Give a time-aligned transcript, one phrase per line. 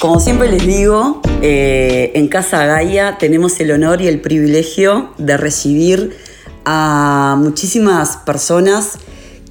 [0.00, 5.36] Como siempre les digo, eh, en Casa Gaia tenemos el honor y el privilegio de
[5.36, 6.16] recibir
[6.64, 8.98] a muchísimas personas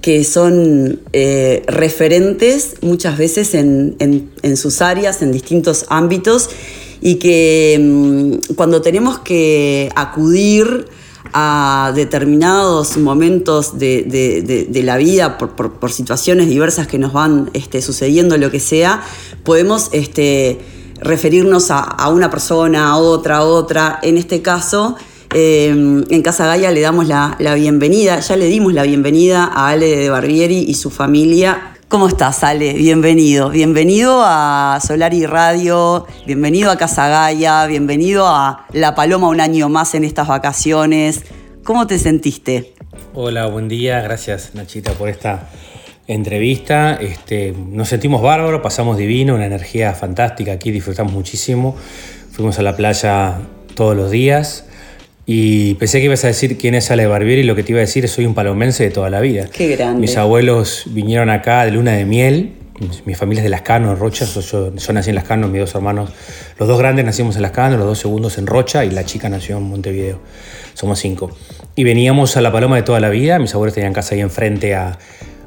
[0.02, 6.50] que son eh, referentes muchas veces en, sus áreas, en distintos ámbitos,
[7.00, 10.88] y que mm, cuando tenemos que acudir
[11.34, 18.52] a determinados momentos de, la vida por, situaciones diversas que nos van este, sucediendo, lo
[18.52, 19.02] que sea,
[19.44, 20.60] podemos este,
[21.02, 24.00] referirnos a, una persona, a otra, a otra.
[24.02, 24.96] En este caso,
[25.34, 29.96] eh, en Casa Gaia le damos la, bienvenida, ya le dimos la bienvenida a Ale
[29.96, 31.79] de Barbieri y su familia.
[31.90, 32.74] ¿Cómo estás, Ale?
[32.74, 33.50] Bienvenido.
[33.50, 39.96] Bienvenido a Solari Radio, bienvenido a Casa Gaia, bienvenido a La Paloma un año más
[39.96, 41.24] en estas vacaciones.
[41.64, 42.76] ¿Cómo te sentiste?
[43.16, 44.02] Hola, buen día.
[44.02, 45.50] Gracias, Nachita, por esta
[46.06, 46.94] entrevista.
[46.94, 51.76] Este, nos sentimos bárbaros, pasamos divino, una energía fantástica aquí, disfrutamos muchísimo.
[52.32, 53.40] Fuimos a la playa
[53.74, 54.69] todos los días.
[55.32, 57.78] Y pensé que ibas a decir quién es Ale Barbieri y lo que te iba
[57.78, 59.46] a decir es soy un palomense de toda la vida.
[59.54, 60.02] Qué grande.
[60.02, 62.54] Mis abuelos vinieron acá de luna de miel.
[63.06, 64.26] Mi familia es de Las Canos, Rocha.
[64.26, 66.10] Yo, yo, nací en Las Canos, mis dos hermanos,
[66.58, 69.30] los dos grandes nacimos en Las Canos, los dos segundos en Rocha y la chica
[69.30, 70.20] nació en Montevideo.
[70.74, 71.30] Somos cinco.
[71.76, 73.38] Y veníamos a La Paloma de toda la vida.
[73.38, 74.98] Mis abuelos tenían casa ahí enfrente a,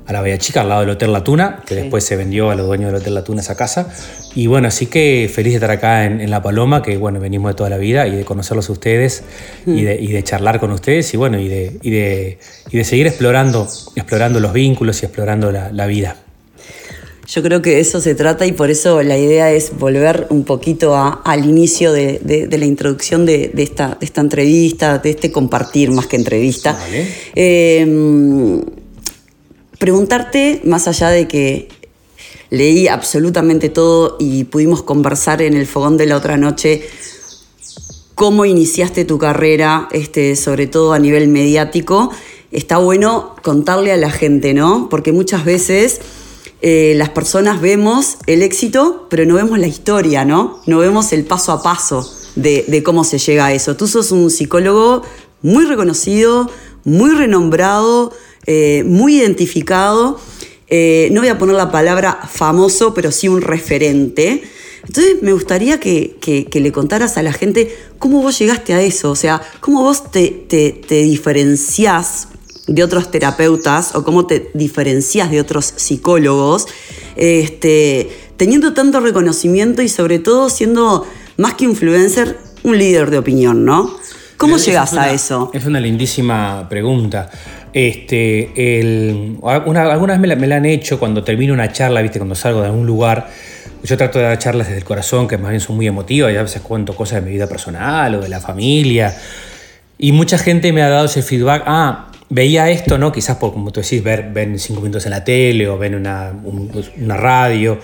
[0.07, 2.55] a la Bahía Chica, al lado del Hotel La Tuna, que después se vendió a
[2.55, 3.93] los dueños del Hotel La Tuna esa casa.
[4.35, 7.55] Y bueno, así que feliz de estar acá en, La Paloma, que bueno, venimos de
[7.55, 9.23] toda la vida y de conocerlos a ustedes
[9.67, 12.39] y, de, y, de, charlar con ustedes y bueno, y de, y de,
[12.71, 16.17] y de seguir explorando, explorando los vínculos y explorando la, la vida.
[17.29, 20.95] Yo creo que eso se trata y por eso la idea es volver un poquito
[20.97, 26.17] al inicio de, de, la introducción de, esta, esta, entrevista, de este compartir más que
[26.17, 26.73] entrevista.
[26.73, 27.09] Vale.
[27.35, 28.61] Eh,
[29.83, 31.69] preguntarte, más allá de que
[32.51, 36.89] leí absolutamente todo y pudimos conversar en el fogón de la otra noche,
[38.15, 42.13] cómo iniciaste tu carrera, este, sobre todo a nivel mediático,
[42.53, 44.87] está bueno contarle a la gente, ¿no?
[44.89, 46.01] Porque muchas veces
[46.61, 50.61] eh, las personas vemos el éxito, pero no vemos la historia, ¿no?
[50.65, 53.75] No vemos el paso a paso de cómo se llega a eso.
[53.75, 55.03] Tú sos un psicólogo
[55.43, 56.49] muy reconocido,
[56.85, 58.13] muy renombrado,
[58.47, 60.21] eh, muy identificado.
[60.69, 64.43] Eh, no voy a poner la palabra famoso, pero sí un referente.
[64.87, 69.17] Entonces me gustaría que, le contaras a la gente cómo vos llegaste a eso, o
[69.17, 72.29] sea, cómo vos te, te, diferenciás
[72.67, 76.67] de otros terapeutas o cómo te diferenciás de otros psicólogos,
[77.17, 83.65] este, teniendo tanto reconocimiento y sobre todo siendo más que influencer, un líder de opinión,
[83.65, 83.97] ¿no?
[84.37, 85.51] ¿Cómo llegas a eso?
[85.53, 87.31] Es una lindísima pregunta.
[87.73, 88.51] Este,
[89.43, 92.19] algunas me la, han hecho cuando termino una charla, ¿viste?
[92.19, 93.29] cuando salgo de algún lugar.
[93.83, 96.37] Yo trato de dar charlas desde el corazón, que más bien son muy emotivas, y
[96.37, 99.17] a veces cuento cosas de mi vida personal o de la familia.
[99.99, 103.11] Y mucha gente me ha dado ese feedback, ah, veía esto, ¿no?
[103.11, 106.33] Quizás por, como tú decís, ven cinco minutos en la tele o ven una,
[106.97, 107.79] una radio.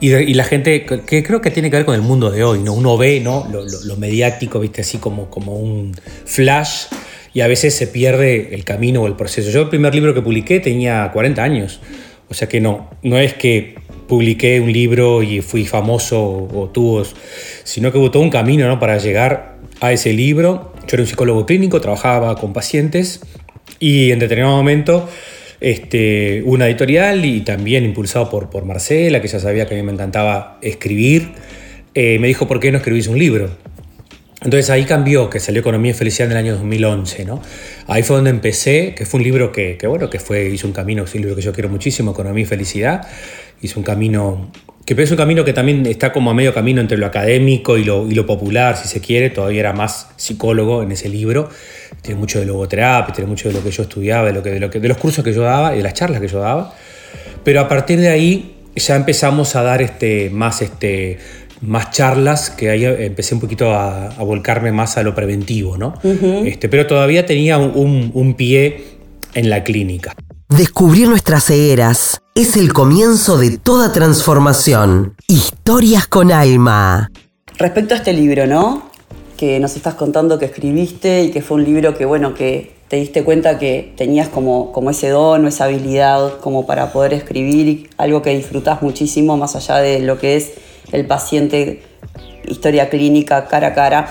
[0.00, 2.72] Y, la gente, que creo que tiene que ver con el mundo de hoy, ¿no?
[2.72, 3.46] Uno ve, ¿no?
[3.50, 4.80] Lo, lo, lo mediático, ¿viste?
[4.82, 5.94] Así como, como un
[6.24, 6.86] flash
[7.36, 9.50] y a veces se pierde el camino o el proceso.
[9.50, 11.82] Yo el primer libro que publiqué tenía 40 años,
[12.30, 13.74] o sea que no, no es que
[14.08, 17.02] publiqué un libro y fui famoso o, tuvo,
[17.62, 18.80] sino que hubo todo un camino ¿no?
[18.80, 20.72] para llegar a ese libro.
[20.88, 23.20] Yo era un psicólogo clínico, trabajaba con pacientes
[23.80, 25.06] y en determinado momento
[25.60, 29.82] este, una editorial y también impulsado por, por Marcela, que ya sabía que a mí
[29.82, 31.32] me encantaba escribir,
[31.92, 33.50] eh, me dijo, ¿por qué no escribís un libro?
[34.46, 37.42] Entonces ahí cambió, que salió Economía y Felicidad en el año 2011, ¿no?
[37.88, 41.02] Ahí fue donde empecé, que fue un libro que, bueno, que fue, hizo un camino,
[41.02, 43.08] es un libro que yo quiero muchísimo, Economía y Felicidad,
[43.60, 44.52] hizo un camino,
[44.84, 47.82] que es un camino que también está como a medio camino entre lo académico y
[47.82, 51.50] lo, y lo popular, si se quiere, todavía era más psicólogo en ese libro,
[52.00, 54.60] tiene mucho de logoterapia, tiene mucho de lo que yo estudiaba, de, lo que, de,
[54.60, 56.72] lo que, de los cursos que yo daba y de las charlas que yo daba,
[57.42, 61.18] pero a partir de ahí ya empezamos a dar este, más este,
[61.60, 65.94] más charlas, que ahí empecé un poquito a, volcarme más a lo preventivo, ¿no?
[66.02, 68.84] este, pero todavía tenía un, pie
[69.34, 70.14] en la clínica.
[70.48, 75.14] Descubrir nuestras cegueras es el comienzo de toda transformación.
[75.26, 77.10] Historias con alma.
[77.58, 78.90] Respecto a este libro, ¿no?
[79.36, 82.96] Que nos estás contando que escribiste y que fue un libro que, bueno, que te
[82.96, 87.90] diste cuenta que tenías como, como ese don o esa habilidad como para poder escribir,
[87.96, 90.52] algo que disfrutas muchísimo más allá de lo que es
[90.92, 91.82] el paciente,
[92.46, 94.08] historia clínica cara a cara.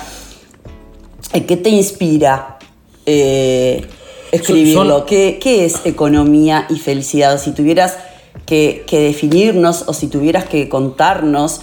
[1.34, 2.58] Eh, ¿Qué te inspira
[3.06, 3.86] eh,
[4.32, 5.06] escribirlo?
[5.06, 7.42] ¿Qué, es economía y felicidad?
[7.42, 7.98] Si tuvieras
[8.46, 11.62] que, definirnos o si tuvieras que contarnos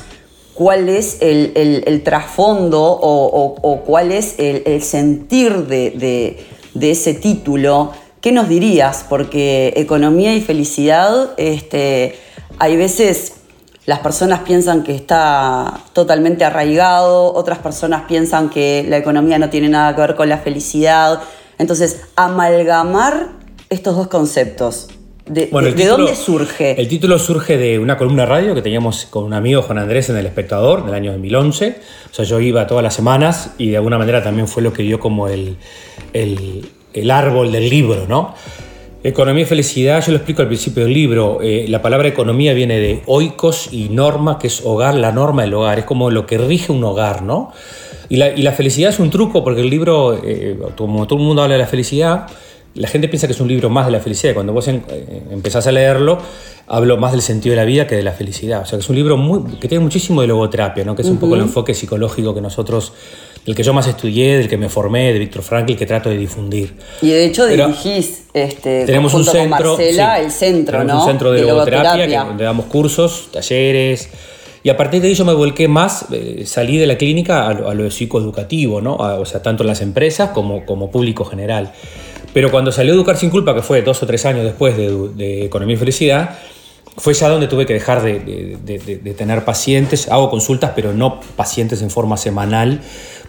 [0.55, 6.37] cuál es el, trasfondo o, cuál es el, sentir de,
[6.81, 9.05] ese título, ¿qué nos dirías?
[9.09, 12.17] Porque economía y felicidad, este,
[12.59, 13.35] hay veces
[13.87, 19.69] las personas piensan que está totalmente arraigado, otras personas piensan que la economía no tiene
[19.69, 21.21] nada que ver con la felicidad.
[21.59, 23.31] Entonces, amalgamar
[23.71, 24.89] estos dos conceptos,
[25.27, 25.47] ¿De,
[25.87, 26.81] dónde surge?
[26.81, 30.11] El título surge de una columna de radio que teníamos con un amigo, Juan Andrés,
[30.11, 31.77] en El Espectador, del año 2011.
[32.11, 34.83] O sea, yo iba todas las semanas y de alguna manera también fue lo que
[34.83, 35.57] dio como el,
[36.13, 38.35] el, árbol del libro, ¿no?
[39.05, 41.41] Economía y felicidad, yo lo explico al principio del libro.
[41.43, 45.55] Eh, la palabra economía viene de oikos y norma, que es hogar, la norma del
[45.55, 45.81] hogar.
[45.81, 47.51] Es como lo que rige un hogar, ¿no?
[48.09, 51.25] Y la, y la felicidad es un truco porque el libro, eh, como todo el
[51.25, 52.29] mundo habla de la felicidad,
[52.75, 54.35] la gente piensa que es un libro más de la felicidad.
[54.35, 54.81] Cuando vos eh,
[55.31, 56.19] empezás a leerlo,
[56.67, 58.63] hablo más del sentido de la vida que de la felicidad.
[58.63, 60.95] O sea, que es un libro muy, que tiene muchísimo de logoterapia, ¿no?
[60.95, 62.93] que es un poco el enfoque psicológico que nosotros,
[63.47, 66.17] del que yo más estudié, del que me formé, de Víctor Frankl, que trato de
[66.17, 66.75] difundir.
[67.01, 71.43] Y de hecho dirigís este, tenemos un centro, Marcela, el centro, tenemos un centro de,
[71.43, 74.09] logoterapia, donde damos cursos, talleres.
[74.65, 77.75] Y a partir de ahí yo me volqué más, eh, salí de la clínica a
[77.75, 78.95] lo, psicoeducativo, ¿no?
[78.95, 81.73] o sea, tanto en las empresas como, como público general.
[82.33, 85.75] Pero cuando salió Educar sin culpa, que fue dos o tres años después de, Economía
[85.75, 86.39] y Felicidad,
[86.97, 90.09] fue ya donde tuve que dejar de, tener pacientes.
[90.09, 92.81] Hago consultas, pero no pacientes en forma semanal,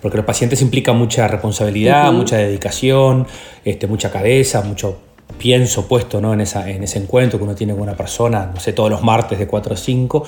[0.02, 3.28] porque los pacientes implican mucha responsabilidad, mucha dedicación,
[3.64, 4.98] este, mucha cabeza, mucho
[5.38, 6.34] pienso puesto ¿no?
[6.34, 9.02] en, esa, en ese encuentro que uno tiene con una persona, no sé, todos los
[9.02, 10.26] martes de 4 a 5.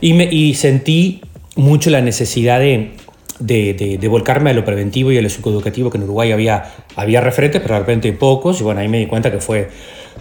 [0.00, 1.22] Y, me, y sentí
[1.56, 2.92] mucho la necesidad de
[3.38, 7.60] de, volcarme a lo preventivo y a lo psicoeducativo, que en Uruguay había, había referentes,
[7.60, 9.68] pero de repente pocos, y bueno, ahí me di cuenta que fue,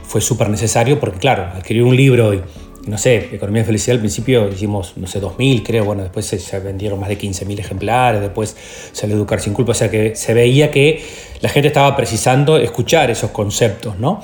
[0.05, 2.41] fue súper necesario, porque claro, adquirir un libro y,
[2.87, 6.59] no sé, Economía de Felicidad al principio hicimos, no sé, 2.000 creo, bueno, después se,
[6.59, 8.55] vendieron más de 15.000 ejemplares, después
[8.91, 11.03] salió Educar sin culpa, o sea que se veía que
[11.41, 14.21] la gente estaba precisando escuchar esos conceptos, ¿no?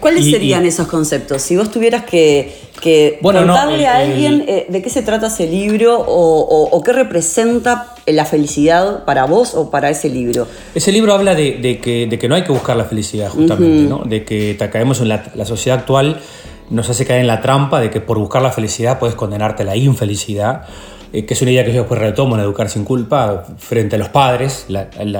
[0.00, 1.42] ¿Cuáles serían esos conceptos?
[1.42, 2.52] Si vos tuvieras que,
[3.20, 9.04] contarle a alguien eh, de qué se trata ese libro o, qué representa la felicidad
[9.04, 10.46] para vos o para ese libro.
[10.74, 14.02] Ese libro habla de, que, no hay que buscar la felicidad, justamente, ¿no?
[14.04, 16.20] de que caemos en la, sociedad actual,
[16.70, 19.66] nos hace caer en la trampa de que por buscar la felicidad puedes condenarte a
[19.66, 20.62] la infelicidad
[21.12, 23.98] eh, que es una idea que yo después retomo en Educar sin culpa frente a
[23.98, 24.66] los padres.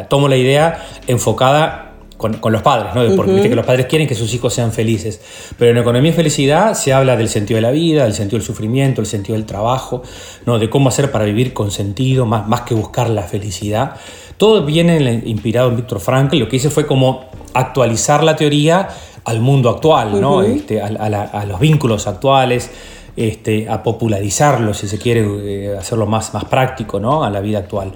[0.09, 1.92] tomo la idea enfocada
[2.41, 3.17] con, los padres, ¿no?
[3.17, 5.21] Porque que los padres quieren que sus hijos sean felices.
[5.59, 8.47] Pero en economía y felicidad se habla del sentido de la vida, del sentido del
[8.47, 10.03] sufrimiento, del sentido del trabajo,
[10.47, 10.59] ¿no?
[10.59, 13.97] De cómo hacer para vivir con sentido, más, más que buscar la felicidad.
[14.37, 16.39] Todo viene inspirado en Víctor Frankl.
[16.39, 18.89] Lo que hice fue como actualizar la teoría
[19.25, 20.43] al mundo actual, ¿no?
[20.43, 22.71] Este, a, los vínculos actuales.
[23.15, 27.25] Este, a popularizarlo, si se quiere eh, hacerlo más, más práctico ¿no?
[27.25, 27.93] a la vida actual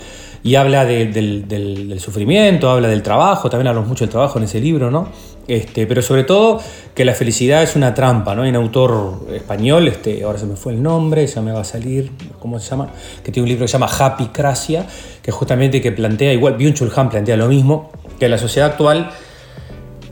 [0.47, 4.93] y habla del, sufrimiento, habla del trabajo, también hablamos mucho del trabajo en ese libro,
[4.93, 5.09] ¿no?
[5.49, 6.61] Este, pero sobre todo
[6.95, 8.43] que la felicidad es una trampa, ¿no?
[8.43, 11.65] Hay un autor español, este, ahora se me fue el nombre, ya me va a
[11.65, 12.91] salir, ¿cómo se llama?
[13.25, 14.87] Que tiene un libro que se llama Happy Cracia,
[15.21, 17.91] que justamente que plantea, igual Byung-Chul Han plantea lo mismo,
[18.21, 19.11] que la sociedad actual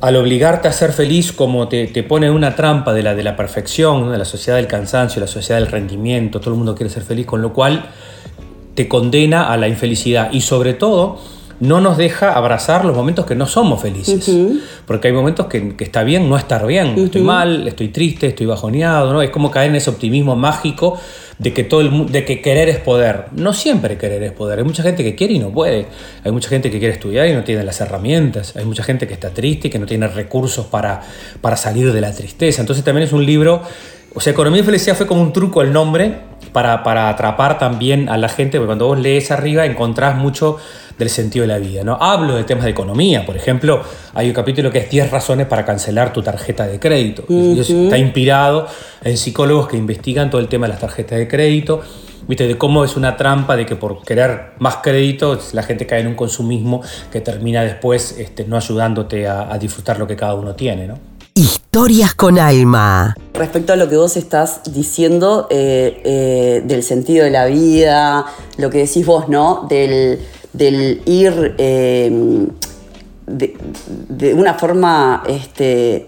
[0.05, 3.23] al obligarte a ser feliz como te, te, pone en una trampa de la, de
[3.23, 6.91] la perfección, de la sociedad del cansancio, la sociedad del rendimiento, todo el mundo quiere
[6.91, 7.87] ser feliz, con lo cual
[8.75, 11.21] te condena a la infelicidad y sobre todo
[11.59, 14.31] no nos deja abrazar los momentos que no somos felices.
[14.87, 16.99] Porque hay momentos que, está bien no estar bien.
[16.99, 19.11] Estoy mal, estoy triste, estoy bajoneado.
[19.11, 19.23] ¿no?
[19.23, 20.99] Es como caer en ese optimismo mágico
[21.39, 23.27] de que, todo el, de que querer es poder.
[23.33, 24.59] No siempre querer es poder.
[24.59, 25.87] Hay mucha gente que quiere y no puede.
[26.23, 28.57] Hay mucha gente que quiere estudiar y no tiene las herramientas.
[28.57, 31.03] Hay mucha gente que está triste y que no tiene recursos para,
[31.41, 32.61] para salir de la tristeza.
[32.61, 33.63] Entonces también es un libro...
[34.17, 36.21] O sea, Economía y Felicidad fue como un truco el nombre
[36.53, 40.57] para, atrapar también a la gente, porque cuando vos lees arriba encontrás mucho
[40.97, 41.83] del sentido de la vida.
[41.83, 41.99] ¿no?
[42.01, 43.83] Hablo de temas de economía, por ejemplo,
[44.15, 47.25] hay un capítulo que es 10 razones para cancelar tu tarjeta de crédito.
[47.29, 48.69] está inspirado
[49.03, 51.83] en psicólogos que investigan todo el tema de las tarjetas de crédito,
[52.29, 52.47] ¿viste?
[52.47, 56.07] de cómo es una trampa de que por querer más crédito la gente cae en
[56.07, 60.55] un consumismo que termina después este, no ayudándote a, a disfrutar lo que cada uno
[60.55, 60.87] tiene.
[60.87, 61.14] ¿no?
[61.75, 63.17] Historias con alma.
[63.33, 68.27] Respecto a lo que vos estás diciendo eh, eh, del sentido de la vida,
[68.59, 69.67] lo que decís vos, ¿no?
[69.69, 70.21] Del,
[71.05, 72.47] ir em,
[73.27, 76.07] de, una forma este,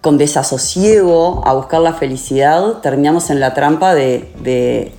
[0.00, 4.90] con desasosiego a buscar la felicidad, terminamos en la trampa de,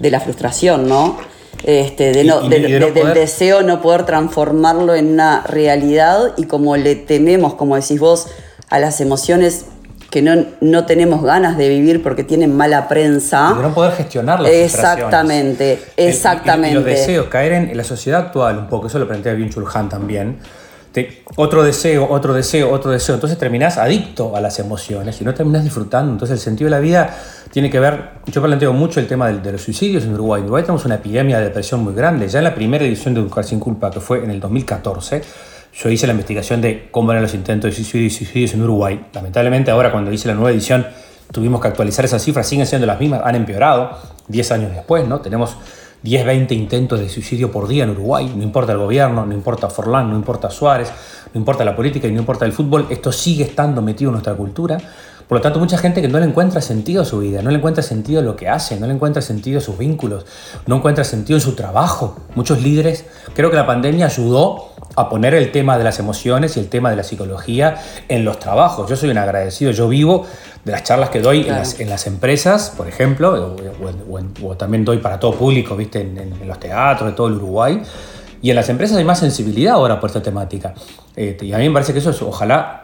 [0.00, 1.16] la frustración, ¿no?
[1.62, 7.74] Este, de del deseo no poder transformarlo en una realidad y como le tememos, como
[7.74, 8.26] decís vos,
[8.74, 9.66] a las emociones
[10.10, 13.54] que no, no tenemos ganas de vivir porque tienen mala prensa.
[13.56, 16.70] De no poder gestionar las Exactamente, exactamente.
[16.70, 19.88] Y, los deseos, caer en, la sociedad actual un poco, eso lo plantea bien Chulhan
[19.88, 20.38] también.
[21.36, 23.14] otro deseo, otro deseo, otro deseo.
[23.14, 26.10] Entonces terminás adicto a las emociones y no terminás disfrutando.
[26.10, 27.16] Entonces el sentido de la vida
[27.52, 30.40] tiene que ver, yo planteo mucho el tema de, los suicidios en Uruguay.
[30.40, 32.26] En Uruguay tenemos una epidemia de depresión muy grande.
[32.26, 35.22] Ya en la primera edición de Educar sin culpa, que fue en el 2014,
[35.76, 39.06] yo hice la investigación de cómo eran los intentos de suicidio suicidios en Uruguay.
[39.12, 40.86] Lamentablemente ahora cuando hice la nueva edición
[41.32, 45.20] tuvimos que actualizar esas cifras, siguen siendo las mismas, han empeorado 10 años después, ¿no?
[45.20, 45.56] Tenemos
[46.02, 49.68] 10, 20 intentos de suicidio por día en Uruguay, no importa el gobierno, no importa
[49.68, 50.92] Forlán, no importa Suárez,
[51.32, 54.34] no importa la política y no importa el fútbol, esto sigue estando metido en nuestra
[54.34, 54.78] cultura.
[55.26, 57.56] Por lo tanto, mucha gente que no le encuentra sentido a su vida, no le
[57.56, 60.26] encuentra sentido a lo que hace, no le encuentra sentido a sus vínculos,
[60.66, 62.18] no encuentra sentido en su trabajo.
[62.34, 66.60] Muchos líderes, creo que la pandemia ayudó a poner el tema de las emociones y
[66.60, 67.76] el tema de la psicología
[68.08, 68.88] en los trabajos.
[68.88, 70.26] Yo soy un agradecido, yo vivo
[70.64, 73.56] de las charlas que doy en, las, empresas, por ejemplo,
[74.42, 76.00] o, también doy para todo público, ¿viste?
[76.00, 77.82] En, los teatros de todo el Uruguay.
[78.40, 80.74] Y en las empresas hay más sensibilidad ahora por esta temática.
[81.16, 82.82] Este, y a mí me parece que eso es, ojalá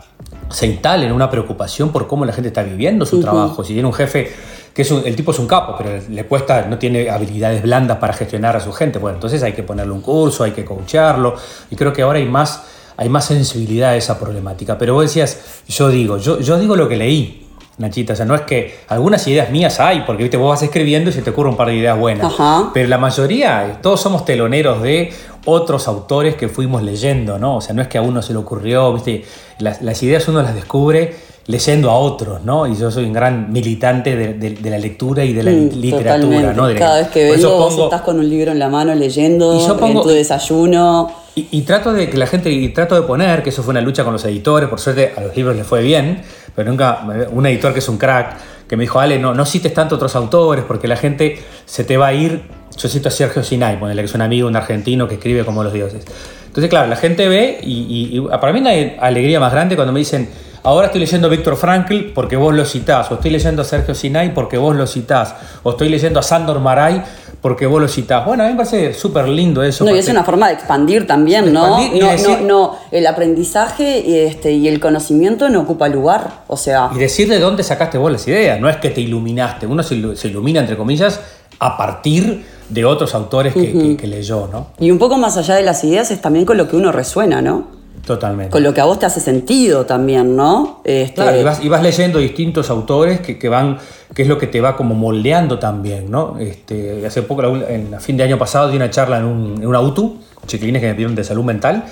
[0.50, 3.62] se instale en una preocupación por cómo la gente está viviendo su trabajo.
[3.62, 4.32] Si tiene un jefe
[4.74, 8.12] que es el tipo es un capo, pero le cuesta, no tiene habilidades blandas para
[8.12, 8.98] gestionar a su gente.
[8.98, 11.34] Bueno, entonces hay que ponerle un curso, hay que coacharlo,
[11.70, 12.62] y creo que ahora hay más,
[12.96, 14.78] hay más sensibilidad a esa problemática.
[14.78, 17.46] Pero vos decías, yo digo, yo, yo digo lo que leí,
[17.78, 20.36] Nachita, o sea, no es que algunas ideas mías hay, porque ¿viste?
[20.36, 22.30] vos vas escribiendo y se te ocurre un par de ideas buenas,
[22.74, 25.12] pero la mayoría, todos somos teloneros de
[25.46, 27.56] otros autores que fuimos leyendo, ¿no?
[27.56, 29.24] O sea, no es que a uno se le ocurrió, ¿viste?
[29.58, 31.16] Las, las ideas uno las descubre
[31.50, 32.66] leyendo a otros, ¿no?
[32.66, 36.72] Y yo soy un gran militante de, la lectura y de la mm, literatura, ¿no?
[36.78, 40.08] Cada vez que vengo, vos estás con un libro en la mano leyendo, en tu
[40.08, 41.12] desayuno.
[41.34, 44.04] Y, trato de que la gente, y trato de poner, que eso fue una lucha
[44.04, 46.22] con los editores, por suerte a los libros les fue bien,
[46.54, 48.36] pero nunca, un editor que es un crack,
[48.68, 51.96] que me dijo, Ale, no, no cites tanto otros autores, porque la gente se te
[51.96, 52.42] va a ir.
[52.76, 55.72] Yo cito a Sergio Sinai, que es un amigo, un argentino que escribe como los
[55.72, 56.04] dioses.
[56.46, 59.92] Entonces, claro, la gente ve, y, y para mí no hay alegría más grande cuando
[59.92, 60.28] me dicen,
[60.62, 63.94] Ahora estoy leyendo a Víctor Frankl porque vos lo citás, o estoy leyendo a Sergio
[63.94, 67.02] Sinai porque vos lo citás, o estoy leyendo a Sandor Maray
[67.40, 68.26] porque vos lo citás.
[68.26, 69.84] Bueno, a mí me parece súper lindo eso.
[69.84, 71.80] No, y es una forma de expandir también, ¿no?
[71.80, 76.90] no, no, no, el aprendizaje y, este, y el conocimiento no ocupa lugar, o sea...
[76.94, 79.94] Y decir de dónde sacaste vos las ideas, no es que te iluminaste, uno se,
[79.94, 81.20] ilumina, entre comillas,
[81.58, 84.68] a partir de otros autores que, que leyó, ¿no?
[84.78, 87.40] Y un poco más allá de las ideas es también con lo que uno resuena,
[87.40, 87.79] ¿no?
[88.06, 88.50] Totalmente.
[88.50, 90.80] Con lo que a vos te hace sentido también, ¿no?
[90.84, 91.14] Este...
[91.14, 93.78] Claro, y vas, leyendo distintos autores que, van,
[94.14, 96.38] que es lo que te va como moldeando también, ¿no?
[96.38, 99.76] Este, hace poco, en fin de año pasado, di una charla en un, en un
[99.76, 100.16] auto,
[100.46, 101.84] chiquilines que me pidieron de salud mental.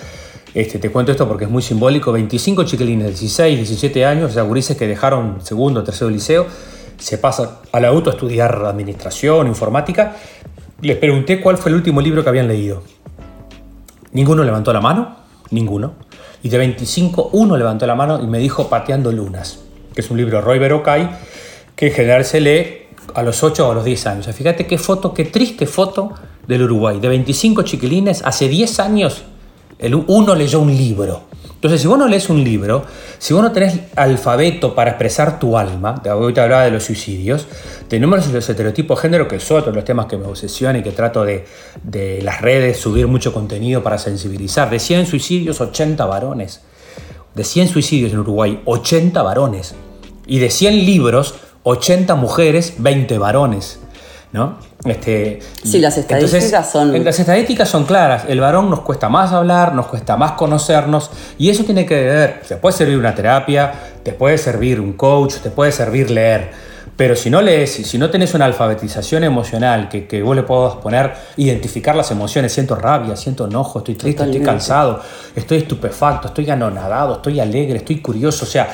[0.54, 2.10] Este, te cuento esto porque es muy simbólico.
[2.10, 6.46] 25 chiquilines de 16, 17 años, o sea, gurises que dejaron segundo, tercero liceo,
[6.96, 10.16] se pasan al auto a estudiar administración, informática.
[10.80, 12.82] Les pregunté cuál fue el último libro que habían leído.
[14.12, 15.94] Ninguno levantó la mano Ninguno.
[16.42, 19.60] Y de 25, uno levantó la mano y me dijo Pateando Lunas,
[19.94, 21.08] que es un libro Roy Berocay,
[21.74, 24.26] que en general se lee a los 8 o a los 10 años.
[24.34, 26.12] fíjate qué foto, qué triste foto
[26.46, 27.00] del Uruguay.
[27.00, 29.24] De 25 chiquilines, hace 10 años,
[29.78, 31.27] el uno leyó un libro.
[31.58, 32.84] Entonces, si vos no lees un libro,
[33.18, 37.48] si vos no tenés alfabeto para expresar tu alma, hoy te hablaba de los suicidios,
[37.88, 40.84] tenemos los estereotipos de género, que es otro de los temas que me obsesiona y
[40.84, 41.46] que trato de,
[41.82, 44.70] de las redes subir mucho contenido para sensibilizar.
[44.70, 46.60] De 100 suicidios, 80 varones.
[47.34, 49.74] De 100 suicidios en Uruguay, 80 varones.
[50.28, 51.34] Y de 100 libros,
[51.64, 53.80] 80 mujeres, 20 varones.
[54.32, 54.58] ¿No?
[54.84, 57.04] Este, sí, las estadísticas son...
[57.04, 58.24] Las estadísticas son claras.
[58.28, 62.42] El varón nos cuesta más hablar, nos cuesta más conocernos y eso tiene que ver,
[62.46, 66.68] te puede servir una terapia, te puede servir un coach, te puede servir leer.
[66.96, 70.74] Pero si no lees, si no tenés una alfabetización emocional que, que vos le puedas
[70.76, 75.00] poner, identificar las emociones, siento rabia, siento enojo, estoy triste, estoy cansado,
[75.36, 78.68] estoy estupefacto, estoy anonadado, estoy alegre, estoy curioso, o sea,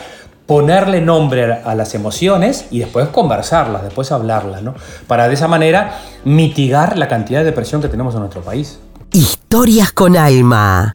[0.47, 4.75] ponerle nombre a las emociones y después conversarlas, después hablarlas, ¿no?
[5.07, 8.79] Para de esa manera mitigar la cantidad de depresión que tenemos en nuestro país.
[9.13, 10.93] Historias con alma.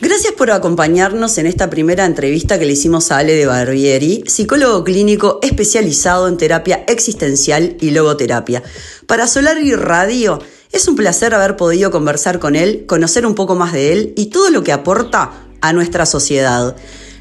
[0.00, 4.84] Gracias por acompañarnos en esta primera entrevista que le hicimos a Ale de Barbieri, psicólogo
[4.84, 8.62] clínico especializado en terapia existencial y logoterapia.
[9.08, 10.38] Para Solar y Radio
[10.70, 14.26] es un placer haber podido conversar con él, conocer un poco más de él y
[14.26, 16.76] todo lo que aporta a nuestra sociedad.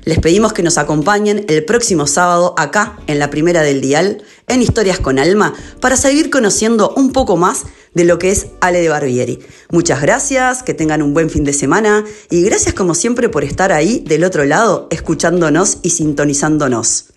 [0.08, 4.62] Les pedimos que nos acompañen el próximo sábado acá en la primera del dial, en
[4.62, 8.88] Historias con Alma, para seguir conociendo un poco más de lo que es Ale de
[8.88, 9.40] Barbieri.
[9.70, 13.74] Muchas gracias, que tengan un buen fin de semana y gracias como siempre por estar
[13.74, 17.17] ahí del otro lado, escuchándonos y sintonizándonos.